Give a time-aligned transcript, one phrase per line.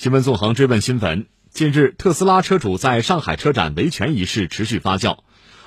[0.00, 1.26] 新闻纵横追问新闻。
[1.50, 5.18] 近日，特斯拉车主在上海车展维权一事持续发酵。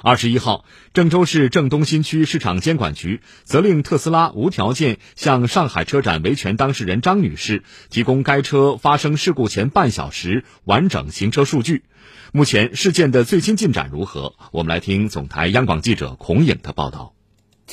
[0.01, 7.61] 二十一号，郑州市郑东新区市场监管局责令特斯拉无条件向上海车展维权当事人张女士
[7.91, 11.83] 提供该车发生事故前半小时完整行车数据。
[12.31, 14.33] 目前事件的最新进展如何？
[14.51, 17.12] 我们来听总台央广记者孔颖的报道。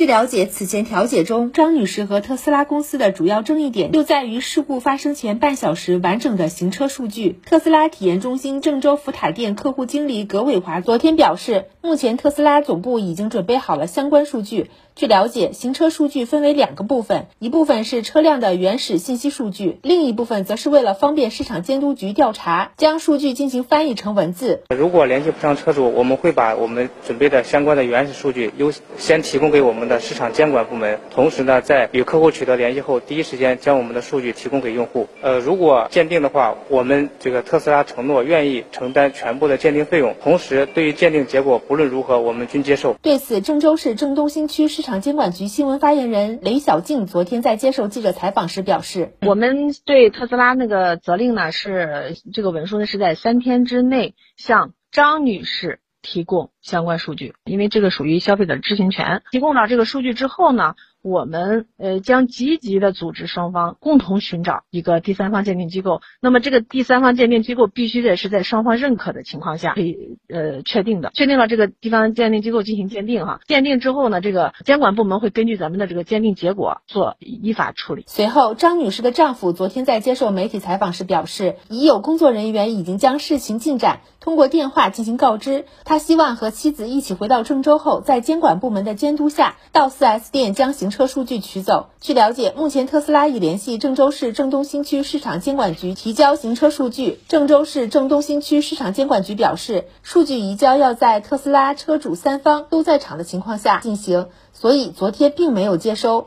[0.00, 7.38] 据了解，此前调解中，张女士和特斯拉公司的主要争议点就在于事故发生前半小时完整的行车数据。
[7.44, 14.70] 特斯拉体验中心郑州福塔店客户经理葛伟华昨天表示，目前特斯拉总部已经准备好了相关数据。
[15.00, 24.62] 据了解，行车数据分为两个部分，一部分是车辆的原始信息数据，另一部分则是为了方便市场监督局调查，将数据进行翻译成文字。
[24.68, 35.08] 如果联系不上车主，我们会把我们准备的相关的原始数据优先提供给我们的市场监管部门，同时呢，在与客户取得联系后，第一时间将我们的数据提供给用户。
[35.22, 42.96] 呃，如果鉴定的话，我们这个特斯拉承诺愿意承担全部的鉴定费用，同时对于鉴定结果不论如何，我们均接受。
[43.00, 44.89] 对此，郑州市郑东新区市场。
[44.90, 59.22] 场监管局新闻发言人雷小静昨天在接受记者采访时表示：“我们对特斯拉那个责令呢，是这个文书呢是在三天之内向张女士提供相关数据，因为这个属于消费者知情权。
[59.30, 66.00] 提供了这个数据之后呢。”我们呃将积极的组织双方共同寻找一个第三方鉴定机构。
[66.20, 71.10] 那么这个第三方鉴定机构必须得是在双方认可的情况下可以呃确定的。
[71.14, 78.04] 确定了这个地方鉴定机构进行鉴定哈，鉴定之后呢，这个监管部门会根据咱们的这个鉴定结果做依法处理。
[78.06, 85.64] 随后，张女士的丈夫昨天在接受媒体采访时表示，已有工作人员已经将事情进展通过电话进行告知。
[85.84, 90.90] 他希望和妻子一起回到郑州后，在监管部门的监督下到 4S 店将行。
[90.90, 91.86] 车数据取走。
[92.00, 97.20] 据了解，目前特斯拉已联系郑州市郑东新区市场监管局提交行车数据。
[97.28, 106.26] 郑州市郑东新区市场监管局表示，数据移交要在特斯拉车主三方都在场的情况下进行，所以昨天并没有接收。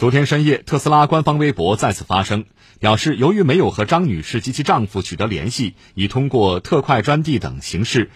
[0.00, 2.46] 昨天深夜，特斯拉官方微博再次发声，
[2.78, 8.10] 表示由于没有和张女士及其丈夫取得联系，已通过特快专递等形式。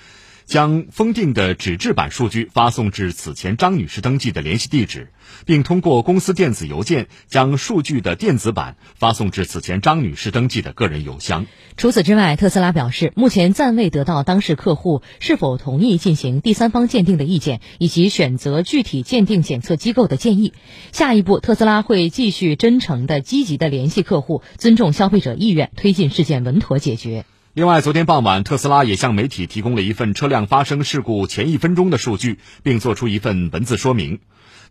[0.47, 5.09] 将封定的纸质版数据发送至此前张女士登记的联系地址，
[5.47, 11.47] 并通过公司电子邮件将数据的电子版发送至此前张女士登记的个人邮箱。
[11.77, 20.53] 除此之外，特斯拉表示，目前暂未得到当事客户是否同意进行第三方鉴定的意见，以及选择具体鉴定检测机构的建议。
[20.93, 27.25] 下一步，特斯拉会继续真诚的、积极的联系客户，尊重消费者意愿，推进事件稳妥解决。
[27.54, 34.19] 另外，昨天傍晚，特斯拉也向媒体提供了一份车辆发生事故前一分钟的数据，并做出一份文字说明。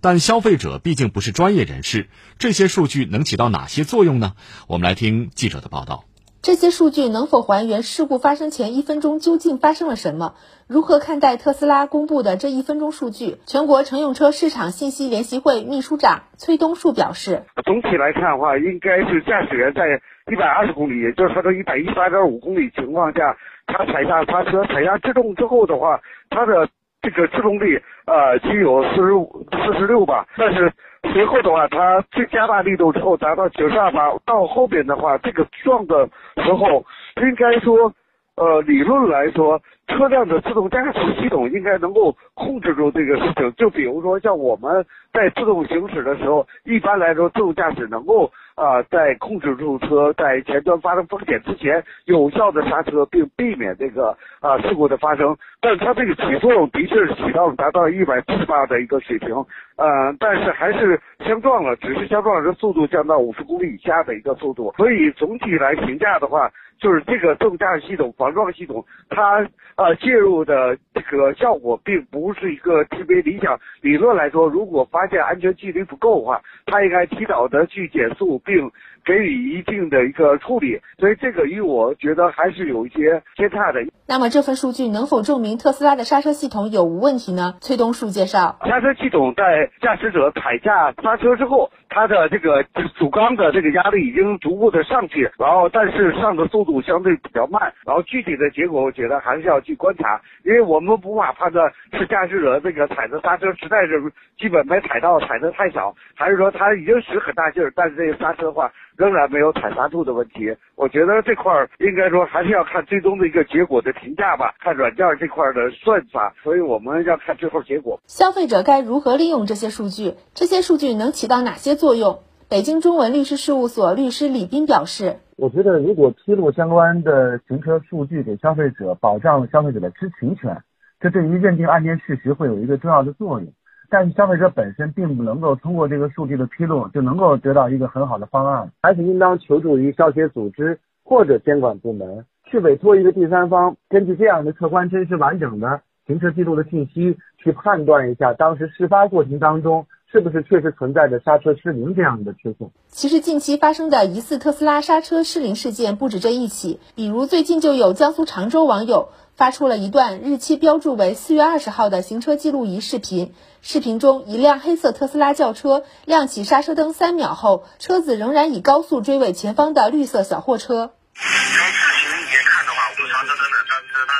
[0.02, 4.34] 但消费者毕竟不是专业人士，这些数据能起到哪些作用呢？
[4.68, 6.04] 我们来听记者的报道。
[6.42, 10.36] 这些数据能否还原事故发生前一分钟究竟发生了什么？
[10.68, 13.38] 如何看待特斯拉公布的这一分钟数据？
[13.46, 20.02] 全国乘用车市场信息联席会秘书长崔东树表示：总体来看的话，应该是驾驶员在
[20.32, 23.36] 一百二十公里，也就是说一百一十八点五公里情况下，
[23.68, 26.68] 他踩下刹车，踩下制动之后的话，他的
[27.02, 30.72] 这个制动力呃只有四十五、四十六吧，但是。
[31.12, 36.08] 随后的话，它最加大力度之后达到九十二码，到后边的话，这个撞的
[36.38, 36.84] 时候，
[37.18, 37.94] 应该说，
[38.38, 43.54] 呃，理论来说，车辆的自动驾驶系统应该能够控制住这个事情。
[43.56, 48.32] 就比如说，像我们在自动行驶的时候，一般来说，自动驾驶能够。
[48.56, 55.36] 啊，在控制住车在前端发生风险之前，有效的刹车，并避免这个啊事故的发生。
[55.60, 59.34] 但它这个起作用的确是起到了达到一百四十八的一个水平，
[59.78, 64.74] 呃，但是还是相撞了，只是相撞的速度降到五十公里以下的一个速度。
[64.78, 66.52] 所以总体来评价的话，
[66.84, 73.58] 就是这个自动驾驶系统防撞系统，它呃介入的这个效果并不是一个特别理想。
[73.82, 78.34] 理论来说，如果发现安全距离不够的话，它应该提早的去减速。
[78.46, 78.72] 并
[79.06, 83.80] 给予一定的一个处理，所以这个与我觉得还是有一些偏差的。
[84.08, 87.56] 那么这份数据能否证明特斯拉的刹车系统有无问题呢？
[87.62, 91.72] 崔东树介绍，刹车系统在驾驶者踩下刹车之后。
[91.94, 92.66] 它的这个
[92.98, 104.02] 主缸的这个压力已经逐步的上去，然后但是上的速度相对比较慢，然后具体的结果我觉得还是要去观察，因为我们无法判断是驾驶者这个踩的刹车实在是
[104.40, 110.56] 基本没踩到，踩的太小，还是说他已经使很大劲儿，但是这个刹车的话仍然没有采纳度的问题。
[110.76, 118.00] 我觉得这块儿应该说还是要看最终的一个结果的评价吧，看软件这块的算法，所以我们要看最后结果。
[118.08, 120.16] 消费者该如何利用这些数据？
[120.34, 122.20] 这些数据能起到哪些作用？
[122.50, 125.18] 北京中文律师事务所律师李斌表示。
[125.38, 130.62] 我觉得如果披露相关的行车数据给消费者，保障消费者的知情权，
[131.00, 133.52] 这对于认定案件事实会有一个重要的作用。
[133.94, 149.86] 但是消费者本身并不能够通过这个数据的披露就能够得到一个很好的方案，还是应当求助于消协组织或者监管部门，去委托一个第三方，根据这样的客观真实完整的行车记录的信息，去判断一下当时事发过程当中。
[150.14, 152.70] 是不是确实存在着刹车失灵这样的缺陷？
[152.92, 163.34] 其实近期发生的疑似特斯拉刹车失灵事件不止这一起，比如最近就有江苏常州网友发出了一段日期标注为四月二十号的行车记录仪视频。
[163.64, 170.92] 视频中，一辆黑色特斯拉轿车亮起刹车灯三秒后，车子仍然以高速追尾前方的绿色小货车。
[171.16, 173.66] 从视频里面看的话，我刹车灯的，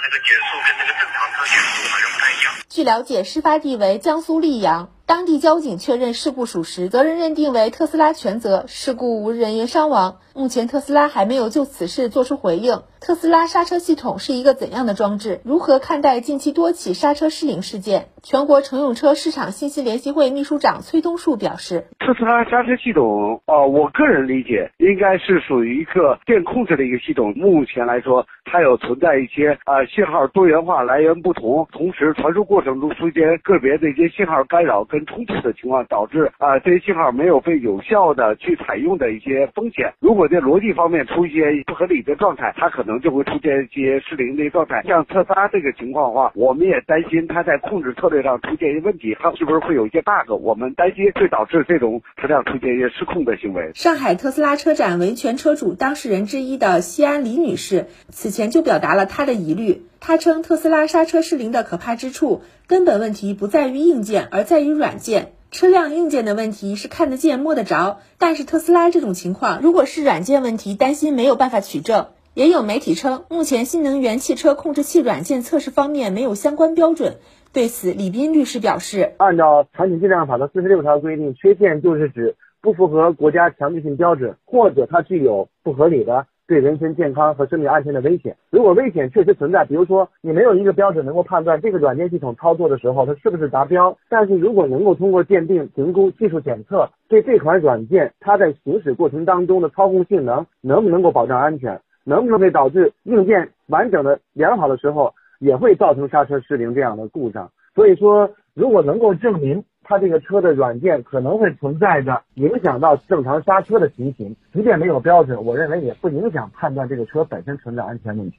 [0.02, 2.52] 那个减速跟那个正常车减速好像不太一样。
[2.68, 4.90] 据了解，事发地为江苏溧阳。
[5.06, 10.20] 当地交警确认事故属实，责任认定为特斯拉全责，事故无人员伤亡。
[10.34, 12.82] 目前特斯拉还没有就此事作出回应。
[13.02, 15.42] 特斯拉刹车系统是一个怎样的装置？
[15.44, 18.08] 如何看待近期多起刹车失灵事件？
[18.24, 27.34] 全国乘用车市场信息联席会秘书长崔东树表示：特斯拉刹车系统，呃，我个人理解应该是属于一个电控制的一个系统。
[27.36, 34.86] 目前来说，它有存在一些呃信号多元化、来源不同，同时传输过程中出现个别的一些信号干扰。
[34.94, 39.92] 跟冲突的情况导致啊这些信号没有被有效的去采用的一些风险。
[40.00, 44.84] 如果在逻辑方面出现不合理的状态，它可能就会出现一些失灵的状态。
[44.86, 50.32] 像特斯拉这个情况的话，我们也担心它在控制策略上出现一些问题，它是不是会有一些 bug？
[50.44, 53.72] 我们担心会导致这种车辆出现一些失控的行为。
[53.74, 59.82] 上海特斯拉车展维权车主当事人之一的西安李女士此前就表达了她的疑虑。
[60.06, 65.32] 他称，特斯拉刹车失灵的可怕之处，根本问题不在于硬件，而在于软件。
[65.50, 72.08] 车辆硬件的问题是看得见、摸得着，但是特斯拉这种情况，如果是软件问题，担心没有办法取证。
[72.34, 77.20] 也有媒体称，目前新能源汽车控制器软件测试方面没有相关标准。
[77.54, 86.26] 对此，李斌律师表示，按照产品质量法的四十六条规定，缺陷就是指不符合国家强制性标准，或者它具有不合理的。
[86.46, 107.50] 对人身健康和生命安全的危险，如果危险确实存在，比如说你没有一个标准能够判断这个软件系统操作的时候它是不是达标，但是如果能够通过鉴定、评估、技术检测，对这款软件它在行驶过程当中的操控性能能不能够保障安全，能不能会导致硬件完整的良好的时候，也会造成刹车失灵这样的故障。
[107.74, 109.64] 所以说，如果能够证明。
[109.84, 118.38] 它这个车的软件可能会存在着影响到正常刹车的情形，即便没有标准，我认为也不影响判断这个车本身存在安全问题。